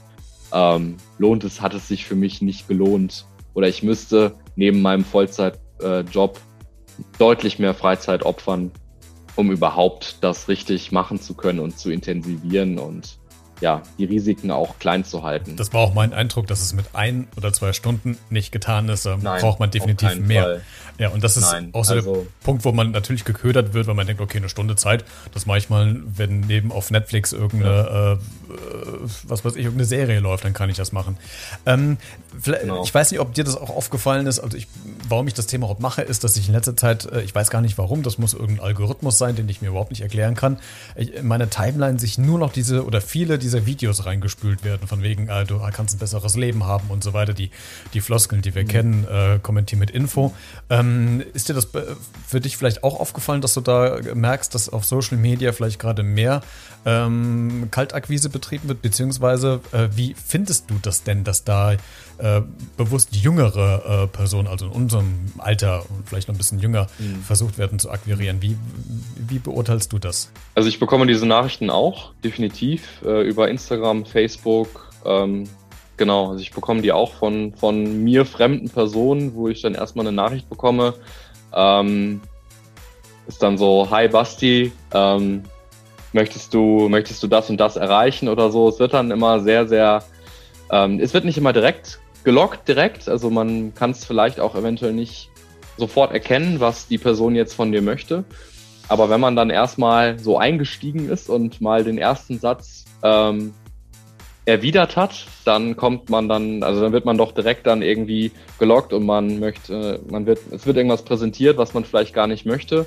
ähm, 0.53 0.99
lohnt 1.17 1.43
es, 1.45 1.63
hat 1.63 1.73
es 1.73 1.89
sich 1.89 2.05
für 2.05 2.17
mich 2.17 2.43
nicht 2.43 2.69
gelohnt. 2.69 3.25
Oder 3.55 3.69
ich 3.69 3.83
müsste 3.83 4.35
neben 4.57 4.83
meinem 4.83 5.07
Vollzeitjob 5.07 6.37
äh, 6.37 6.41
deutlich 7.19 7.59
mehr 7.59 7.73
Freizeit 7.73 8.23
opfern, 8.23 8.73
um 9.35 9.51
überhaupt 9.51 10.19
das 10.21 10.49
richtig 10.49 10.93
machen 10.93 11.19
zu 11.23 11.33
können 11.33 11.61
und 11.61 11.79
zu 11.79 11.91
intensivieren 11.91 12.79
und 12.79 13.19
ja, 13.61 13.83
die 13.99 14.05
Risiken 14.05 14.51
auch 14.51 14.79
klein 14.79 15.05
zu 15.05 15.23
halten. 15.23 15.57
Das 15.57 15.73
war 15.73 15.81
auch 15.81 15.95
mein 15.95 16.13
Eindruck, 16.13 16.47
dass 16.47 16.63
es 16.63 16.73
mit 16.73 16.87
ein 16.95 17.29
oder 17.37 17.53
zwei 17.53 17.73
Stunden 17.73 18.17
nicht 18.31 18.53
getan 18.53 18.89
ist. 18.89 19.07
Da 19.07 19.17
Nein, 19.17 19.41
braucht 19.41 19.61
man 19.61 19.71
definitiv 19.71 20.19
mehr. 20.21 20.43
Fall. 20.43 20.63
Ja, 20.99 21.11
und 21.11 21.23
das 21.23 21.37
ist 21.37 21.53
Nein, 21.53 21.71
auch 21.73 21.85
so 21.85 21.95
also, 21.95 22.15
der 22.15 22.23
Punkt, 22.43 22.65
wo 22.65 22.73
man 22.73 22.91
natürlich 22.91 23.25
geködert 23.25 23.73
wird, 23.73 23.87
weil 23.87 23.95
man 23.95 24.07
denkt, 24.07 24.21
okay, 24.21 24.39
eine 24.39 24.49
Stunde 24.49 24.75
Zeit, 24.75 25.05
das 25.33 25.47
mache 25.47 25.59
ich 25.59 25.71
mal, 25.71 26.03
wenn 26.17 26.41
neben 26.41 26.73
auf 26.73 26.91
Netflix 26.91 27.33
irgendeine, 27.33 27.73
ja. 27.73 28.13
äh, 28.15 28.19
was 29.23 29.45
weiß 29.45 29.55
ich, 29.55 29.63
irgendeine 29.63 29.85
Serie 29.85 30.19
läuft, 30.19 30.45
dann 30.45 30.55
kann 30.55 30.71
ich 30.71 30.77
das 30.77 30.91
machen. 30.91 31.17
Ähm, 31.67 31.99
genau. 32.43 32.83
Ich 32.83 32.93
weiß 32.93 33.13
nicht, 33.13 33.21
ob 33.21 33.33
dir 33.33 33.45
das 33.45 33.57
auch 33.57 33.71
aufgefallen 33.71 34.27
ist, 34.27 34.41
also 34.41 34.57
ich, 34.57 34.67
warum 35.09 35.29
ich 35.29 35.35
das 35.35 35.47
Thema 35.47 35.67
überhaupt 35.67 35.81
mache, 35.81 36.03
ist, 36.03 36.25
dass 36.25 36.37
ich 36.37 36.49
in 36.49 36.55
letzter 36.55 36.77
Zeit, 36.77 37.07
äh, 37.07 37.23
ich 37.23 37.33
weiß 37.33 37.51
gar 37.51 37.61
nicht 37.61 37.79
warum, 37.79 38.03
das 38.03 38.19
muss 38.19 38.35
irgendein 38.35 38.67
Algorithmus 38.67 39.19
sein, 39.19 39.37
den 39.37 39.49
ich 39.49 39.63
mir 39.63 39.69
überhaupt 39.69 39.91
nicht 39.91 40.01
erklären 40.01 40.35
kann, 40.35 40.59
in 40.97 41.29
meiner 41.29 41.49
Timeline 41.49 42.01
sich 42.01 42.19
nur 42.19 42.41
noch 42.41 42.53
diese 42.53 42.85
oder 42.85 43.01
viele 43.01 43.39
dieser 43.49 43.65
Videos 43.65 44.05
reingespült 44.05 44.63
werden, 44.63 44.87
von 44.87 45.03
wegen, 45.03 45.29
äh, 45.29 45.45
du 45.45 45.59
kannst 45.73 45.97
ein 45.97 45.99
besseres 45.99 46.37
Leben 46.37 46.65
haben 46.65 46.91
und 46.91 47.03
so 47.03 47.15
weiter, 47.15 47.33
die, 47.33 47.51
die 47.95 48.01
Floskeln, 48.01 48.43
die 48.43 48.55
wir 48.55 48.65
mhm. 48.65 48.69
kennen, 48.69 49.07
äh, 49.11 49.39
kommentier 49.43 49.79
mit 49.79 49.91
Info. 49.91 50.35
Ähm, 50.69 51.23
ist 51.33 51.49
dir 51.49 51.55
das 51.55 51.69
für 52.27 52.41
dich 52.41 52.57
vielleicht 52.57 52.85
auch 52.85 53.01
aufgefallen, 53.01 53.41
dass 53.41 53.55
du 53.55 53.61
da 53.61 53.99
merkst, 54.15 54.55
dass 54.55 54.69
auf 54.69 54.85
Social 54.85 55.17
Media 55.17 55.53
vielleicht 55.53 55.79
gerade 55.79 56.03
mehr 56.03 56.43
ähm, 56.85 57.69
Kaltakquise 57.71 58.29
betrieben 58.29 58.69
wird? 58.69 58.83
Beziehungsweise, 58.83 59.61
äh, 59.73 59.89
wie 59.95 60.15
findest 60.15 60.71
du 60.71 60.75
das 60.81 61.03
denn, 61.03 61.25
dass 61.25 61.45
da 61.45 61.73
äh, 61.73 62.43
bewusst 62.77 63.15
jüngere 63.15 64.05
äh, 64.05 64.07
Personen, 64.09 64.49
also 64.49 64.67
in 64.67 64.73
unserem 64.73 65.27
Alter 65.39 65.85
und 65.89 66.09
vielleicht 66.09 66.29
noch 66.29 66.35
ein 66.35 66.39
bisschen 66.39 66.59
jünger, 66.59 66.89
mhm. 66.99 67.23
versucht 67.23 67.57
werden 67.57 67.79
zu 67.79 67.91
akquirieren? 67.91 68.43
Wie, 68.43 68.57
wie 69.17 69.39
beurteilst 69.39 69.93
du 69.93 69.99
das? 69.99 70.31
Also 70.55 70.69
ich 70.69 70.79
bekomme 70.81 71.07
diese 71.07 71.27
Nachrichten 71.27 71.71
auch, 71.71 72.13
definitiv, 72.25 72.83
äh, 73.05 73.29
über 73.39 73.49
Instagram, 73.49 74.05
Facebook, 74.05 74.91
ähm, 75.05 75.45
Genau, 75.99 76.29
also 76.31 76.41
ich 76.41 76.53
bekomme 76.53 76.81
die 76.81 76.93
auch 76.93 77.13
von, 77.13 77.53
von 77.55 78.05
mir 78.05 78.25
fremden 78.25 78.71
Personen, 78.71 79.35
wo 79.35 79.49
ich 79.49 79.63
dann 79.63 79.75
erstmal 79.75 80.07
eine 80.07 80.15
Nachricht 80.15 80.49
bekomme. 80.49 80.95
Ähm, 81.53 82.21
ist 83.27 83.43
dann 83.43 83.59
so, 83.59 83.89
hi 83.91 84.07
Basti, 84.07 84.71
ähm, 84.95 85.43
möchtest 86.13 86.55
du, 86.55 86.89
möchtest 86.89 87.21
du 87.25 87.27
das 87.27 87.51
und 87.51 87.59
das 87.59 87.75
erreichen 87.75 88.29
oder 88.29 88.53
so. 88.53 88.69
Es 88.69 88.79
wird 88.79 88.95
dann 88.95 89.11
immer 89.11 89.41
sehr, 89.41 89.67
sehr, 89.67 90.05
ähm, 90.71 91.01
es 91.01 91.15
wird 91.15 91.25
nicht 91.25 91.37
immer 91.37 91.53
direkt 91.53 91.99
gelockt 92.23 92.69
direkt, 92.69 93.09
also 93.09 93.29
man 93.29 93.75
kann 93.75 93.91
es 93.91 94.05
vielleicht 94.05 94.39
auch 94.39 94.55
eventuell 94.55 94.93
nicht 94.93 95.31
sofort 95.79 96.13
erkennen, 96.13 96.61
was 96.61 96.87
die 96.87 96.99
Person 96.99 97.35
jetzt 97.35 97.55
von 97.55 97.73
dir 97.73 97.83
möchte. 97.83 98.23
Aber 98.87 99.11
wenn 99.11 99.21
man 99.21 99.35
dann 99.35 99.51
erstmal 99.51 100.17
so 100.21 100.39
eingestiegen 100.39 101.09
ist 101.09 101.29
und 101.29 101.61
mal 101.61 101.83
den 101.83 101.99
ersten 101.99 102.39
Satz 102.39 102.85
ähm, 103.03 103.55
erwidert 104.49 104.97
hat, 104.97 105.27
dann 105.45 105.77
kommt 105.77 106.09
man 106.09 106.27
dann, 106.27 106.63
also 106.63 106.81
dann 106.81 106.93
wird 106.93 107.05
man 107.05 107.19
doch 107.19 107.33
direkt 107.33 107.67
dann 107.67 107.83
irgendwie 107.83 108.33
gelockt 108.59 108.95
und 108.95 109.05
man 109.05 109.39
möchte, 109.39 110.01
man 110.11 110.25
wird, 110.25 110.41
es 110.51 110.67
wird 110.67 110.79
irgendwas 110.79 111.03
präsentiert, 111.03 111.59
was 111.59 111.75
man 111.75 111.85
vielleicht 111.85 112.15
gar 112.15 112.27
nicht 112.27 112.47
möchte. 112.47 112.87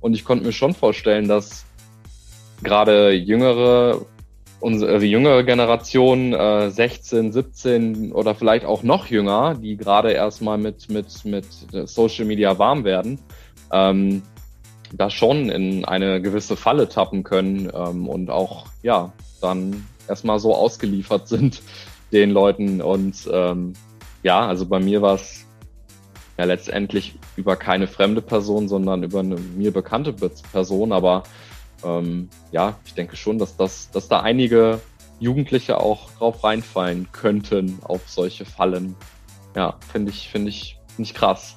Und 0.00 0.12
ich 0.12 0.24
konnte 0.24 0.44
mir 0.44 0.52
schon 0.52 0.74
vorstellen, 0.74 1.26
dass 1.26 1.64
gerade 2.62 3.12
jüngere, 3.12 4.02
unsere 4.60 4.92
also 4.92 5.06
jüngere 5.06 5.44
Generation, 5.44 6.34
äh, 6.34 6.70
16, 6.70 7.32
17 7.32 8.12
oder 8.12 8.34
vielleicht 8.34 8.66
auch 8.66 8.82
noch 8.82 9.06
jünger, 9.06 9.54
die 9.54 9.78
gerade 9.78 10.12
erstmal 10.12 10.58
mit, 10.58 10.90
mit, 10.90 11.24
mit 11.24 11.46
Social 11.88 12.26
Media 12.26 12.58
warm 12.58 12.84
werden, 12.84 13.18
ähm, 13.72 14.22
da 14.92 15.08
schon 15.08 15.48
in 15.48 15.86
eine 15.86 16.20
gewisse 16.20 16.56
Falle 16.56 16.88
tappen 16.88 17.22
können 17.22 17.70
ähm, 17.74 18.08
und 18.08 18.30
auch, 18.30 18.66
ja, 18.82 19.12
dann 19.40 19.86
erstmal 20.08 20.38
so 20.38 20.54
ausgeliefert 20.54 21.28
sind 21.28 21.62
den 22.12 22.30
Leuten. 22.30 22.80
Und 22.80 23.28
ähm, 23.32 23.72
ja, 24.22 24.46
also 24.46 24.66
bei 24.66 24.80
mir 24.80 25.02
war 25.02 25.14
es 25.14 25.46
ja 26.36 26.44
letztendlich 26.44 27.18
über 27.36 27.56
keine 27.56 27.86
fremde 27.86 28.22
Person, 28.22 28.68
sondern 28.68 29.02
über 29.02 29.20
eine 29.20 29.36
mir 29.36 29.72
bekannte 29.72 30.12
Person. 30.12 30.92
Aber 30.92 31.24
ähm, 31.84 32.28
ja, 32.52 32.76
ich 32.84 32.94
denke 32.94 33.16
schon, 33.16 33.38
dass 33.38 33.56
das, 33.56 33.90
dass 33.90 34.08
da 34.08 34.20
einige 34.20 34.80
Jugendliche 35.20 35.80
auch 35.80 36.10
drauf 36.12 36.44
reinfallen 36.44 37.08
könnten 37.12 37.78
auf 37.82 38.08
solche 38.08 38.44
Fallen. 38.44 38.94
Ja, 39.56 39.76
finde 39.90 40.12
ich, 40.12 40.28
finde 40.28 40.50
ich, 40.50 40.78
finde 40.94 41.10
ich 41.10 41.14
krass. 41.14 41.56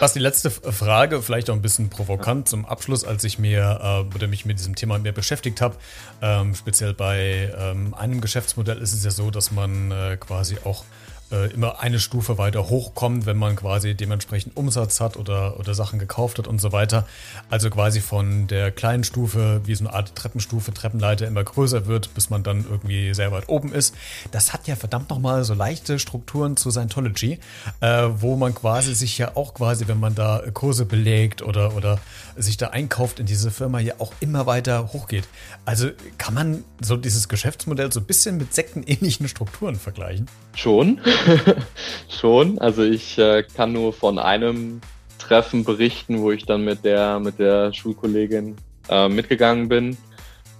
Was 0.00 0.12
die 0.12 0.18
letzte 0.18 0.50
Frage, 0.50 1.22
vielleicht 1.22 1.48
auch 1.50 1.54
ein 1.54 1.62
bisschen 1.62 1.88
provokant 1.88 2.48
zum 2.48 2.66
Abschluss, 2.66 3.04
als 3.04 3.24
ich 3.24 3.38
mir 3.38 4.06
äh, 4.10 4.14
oder 4.14 4.26
mich 4.26 4.44
mit 4.44 4.58
diesem 4.58 4.74
Thema 4.74 4.98
mehr 4.98 5.12
beschäftigt 5.12 5.60
habe. 5.60 5.76
Ähm, 6.20 6.54
speziell 6.54 6.94
bei 6.94 7.52
ähm, 7.58 7.94
einem 7.94 8.20
Geschäftsmodell 8.20 8.78
ist 8.78 8.92
es 8.92 9.04
ja 9.04 9.10
so, 9.10 9.30
dass 9.30 9.50
man 9.50 9.90
äh, 9.90 10.16
quasi 10.18 10.58
auch 10.64 10.84
äh, 11.30 11.52
immer 11.52 11.80
eine 11.80 11.98
Stufe 11.98 12.38
weiter 12.38 12.68
hochkommt, 12.68 13.26
wenn 13.26 13.36
man 13.36 13.56
quasi 13.56 13.94
dementsprechend 13.94 14.56
Umsatz 14.56 15.00
hat 15.00 15.16
oder, 15.16 15.58
oder 15.58 15.74
Sachen 15.74 15.98
gekauft 15.98 16.38
hat 16.38 16.46
und 16.46 16.60
so 16.60 16.72
weiter. 16.72 17.06
Also 17.50 17.70
quasi 17.70 18.00
von 18.00 18.46
der 18.46 18.70
kleinen 18.70 19.04
Stufe, 19.04 19.60
wie 19.64 19.74
so 19.74 19.84
eine 19.84 19.94
Art 19.94 20.14
Treppenstufe, 20.14 20.72
Treppenleiter 20.72 21.26
immer 21.26 21.44
größer 21.44 21.86
wird, 21.86 22.14
bis 22.14 22.30
man 22.30 22.42
dann 22.42 22.64
irgendwie 22.68 23.14
sehr 23.14 23.32
weit 23.32 23.48
oben 23.48 23.72
ist. 23.72 23.94
Das 24.30 24.52
hat 24.52 24.66
ja 24.68 24.76
verdammt 24.76 25.10
nochmal 25.10 25.44
so 25.44 25.54
leichte 25.54 25.98
Strukturen 25.98 26.56
zu 26.56 26.70
Scientology, 26.70 27.38
äh, 27.80 28.08
wo 28.14 28.36
man 28.36 28.54
quasi 28.54 28.94
sich 28.94 29.18
ja 29.18 29.36
auch 29.36 29.54
quasi, 29.54 29.88
wenn 29.88 30.00
man 30.00 30.14
da 30.14 30.42
Kurse 30.52 30.84
belegt 30.84 31.42
oder, 31.42 31.76
oder 31.76 31.98
sich 32.36 32.56
da 32.56 32.68
einkauft 32.68 33.20
in 33.20 33.26
diese 33.26 33.50
Firma, 33.50 33.80
ja 33.80 33.94
auch 33.98 34.12
immer 34.20 34.46
weiter 34.46 34.92
hochgeht. 34.92 35.28
Also 35.64 35.90
kann 36.16 36.34
man 36.34 36.64
so 36.80 36.96
dieses 36.96 37.28
Geschäftsmodell 37.28 37.92
so 37.92 38.00
ein 38.00 38.06
bisschen 38.06 38.36
mit 38.38 38.54
sektenähnlichen 38.54 39.28
Strukturen 39.28 39.76
vergleichen? 39.76 40.26
Schon. 40.54 41.00
Schon. 42.08 42.58
Also 42.58 42.82
ich 42.82 43.18
äh, 43.18 43.44
kann 43.54 43.72
nur 43.72 43.92
von 43.92 44.18
einem 44.18 44.80
Treffen 45.18 45.64
berichten, 45.64 46.20
wo 46.20 46.30
ich 46.30 46.44
dann 46.44 46.64
mit 46.64 46.84
der, 46.84 47.20
mit 47.20 47.38
der 47.38 47.72
Schulkollegin 47.72 48.56
äh, 48.88 49.08
mitgegangen 49.08 49.68
bin, 49.68 49.96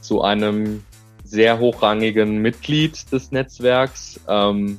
zu 0.00 0.22
einem 0.22 0.82
sehr 1.24 1.58
hochrangigen 1.58 2.38
Mitglied 2.38 3.10
des 3.12 3.30
Netzwerks. 3.32 4.20
Ähm, 4.28 4.78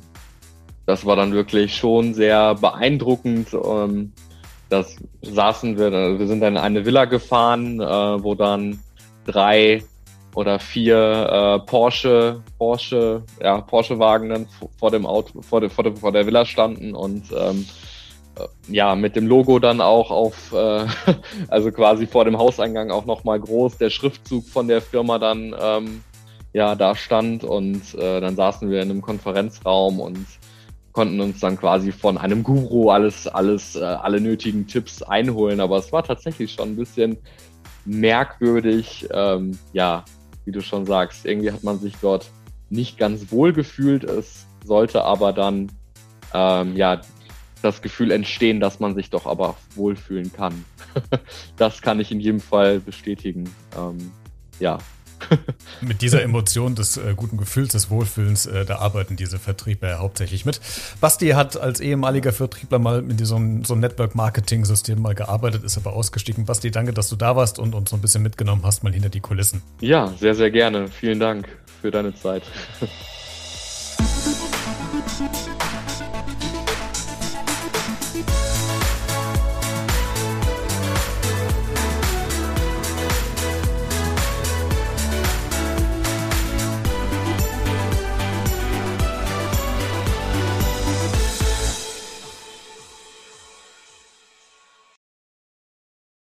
das 0.85 1.05
war 1.05 1.15
dann 1.15 1.33
wirklich 1.33 1.75
schon 1.75 2.13
sehr 2.13 2.55
beeindruckend. 2.55 3.49
Ähm, 3.53 4.11
das 4.69 4.97
saßen 5.21 5.77
wir, 5.77 6.19
wir 6.19 6.27
sind 6.27 6.41
dann 6.41 6.53
in 6.53 6.61
eine 6.61 6.85
Villa 6.85 7.05
gefahren, 7.05 7.79
äh, 7.79 8.23
wo 8.23 8.35
dann 8.35 8.79
drei 9.25 9.83
oder 10.39 10.57
vier 10.57 10.95
äh, 10.97 11.65
Porsche, 11.65 12.41
Porsche, 12.57 13.23
ja, 13.43 13.59
Porsche-Wagen 13.59 14.29
dann 14.29 14.47
vor 14.77 14.89
dem 14.89 15.05
Auto, 15.05 15.41
vor, 15.41 15.59
der, 15.59 15.69
vor, 15.69 15.83
der, 15.83 15.97
vor 15.97 16.13
der 16.13 16.25
Villa 16.25 16.45
standen 16.45 16.95
und 16.95 17.25
ähm, 17.37 17.65
äh, 18.37 18.73
ja, 18.73 18.95
mit 18.95 19.17
dem 19.17 19.27
Logo 19.27 19.59
dann 19.59 19.81
auch 19.81 20.11
auf, 20.11 20.53
äh, 20.53 20.85
also 21.49 21.73
quasi 21.73 22.07
vor 22.07 22.23
dem 22.23 22.37
Hauseingang 22.37 22.89
auch 22.89 23.05
nochmal 23.05 23.41
groß 23.41 23.79
der 23.79 23.89
Schriftzug 23.89 24.47
von 24.47 24.69
der 24.69 24.81
Firma 24.81 25.19
dann 25.19 25.53
ähm, 25.61 26.03
ja 26.53 26.73
da 26.73 26.95
stand 26.95 27.43
und 27.43 27.93
äh, 27.95 28.21
dann 28.21 28.37
saßen 28.37 28.71
wir 28.71 28.81
in 28.81 28.91
einem 28.91 29.01
Konferenzraum 29.01 29.99
und 29.99 30.25
konnten 30.93 31.19
uns 31.19 31.41
dann 31.41 31.57
quasi 31.57 31.91
von 31.91 32.17
einem 32.17 32.43
Guru 32.43 32.91
alles, 32.91 33.27
alles, 33.27 33.75
äh, 33.75 33.83
alle 33.83 34.21
nötigen 34.21 34.67
Tipps 34.67 35.03
einholen. 35.03 35.59
Aber 35.59 35.77
es 35.77 35.91
war 35.91 36.03
tatsächlich 36.03 36.53
schon 36.53 36.69
ein 36.69 36.75
bisschen 36.77 37.17
merkwürdig, 37.85 39.07
ähm, 39.13 39.57
ja, 39.73 40.03
wie 40.49 40.51
du 40.51 40.61
schon 40.61 40.87
sagst, 40.87 41.27
irgendwie 41.27 41.51
hat 41.51 41.63
man 41.63 41.77
sich 41.77 41.93
dort 42.01 42.31
nicht 42.71 42.97
ganz 42.97 43.31
wohl 43.31 43.53
gefühlt. 43.53 44.03
Es 44.03 44.47
sollte 44.65 45.03
aber 45.03 45.31
dann 45.31 45.71
ähm, 46.33 46.75
ja 46.75 47.01
das 47.61 47.83
Gefühl 47.83 48.09
entstehen, 48.09 48.59
dass 48.59 48.79
man 48.79 48.95
sich 48.95 49.11
doch 49.11 49.27
aber 49.27 49.57
wohlfühlen 49.75 50.33
kann. 50.33 50.65
das 51.57 51.83
kann 51.83 51.99
ich 51.99 52.11
in 52.11 52.19
jedem 52.19 52.39
Fall 52.39 52.79
bestätigen. 52.79 53.47
Ähm, 53.77 54.11
ja, 54.59 54.79
mit 55.81 56.01
dieser 56.01 56.23
Emotion 56.23 56.75
des 56.75 56.97
äh, 56.97 57.13
guten 57.15 57.37
Gefühls, 57.37 57.71
des 57.71 57.89
Wohlfühlens, 57.89 58.45
äh, 58.45 58.65
da 58.65 58.77
arbeiten 58.77 59.15
diese 59.15 59.39
Vertriebler 59.39 59.99
hauptsächlich 59.99 60.45
mit. 60.45 60.59
Basti 61.01 61.29
hat 61.29 61.57
als 61.57 61.79
ehemaliger 61.79 62.33
Vertriebler 62.33 62.79
mal 62.79 63.01
mit 63.01 63.19
diesem 63.19 63.63
so 63.65 63.75
Network-Marketing-System 63.75 65.01
mal 65.01 65.15
gearbeitet, 65.15 65.63
ist 65.63 65.77
aber 65.77 65.93
ausgestiegen. 65.93 66.45
Basti, 66.45 66.71
danke, 66.71 66.93
dass 66.93 67.09
du 67.09 67.15
da 67.15 67.35
warst 67.35 67.59
und 67.59 67.75
uns 67.75 67.89
so 67.89 67.95
ein 67.95 68.01
bisschen 68.01 68.23
mitgenommen 68.23 68.61
hast, 68.63 68.83
mal 68.83 68.93
hinter 68.93 69.09
die 69.09 69.21
Kulissen. 69.21 69.61
Ja, 69.81 70.13
sehr, 70.19 70.35
sehr 70.35 70.51
gerne. 70.51 70.87
Vielen 70.89 71.19
Dank 71.19 71.47
für 71.81 71.91
deine 71.91 72.13
Zeit. 72.13 72.43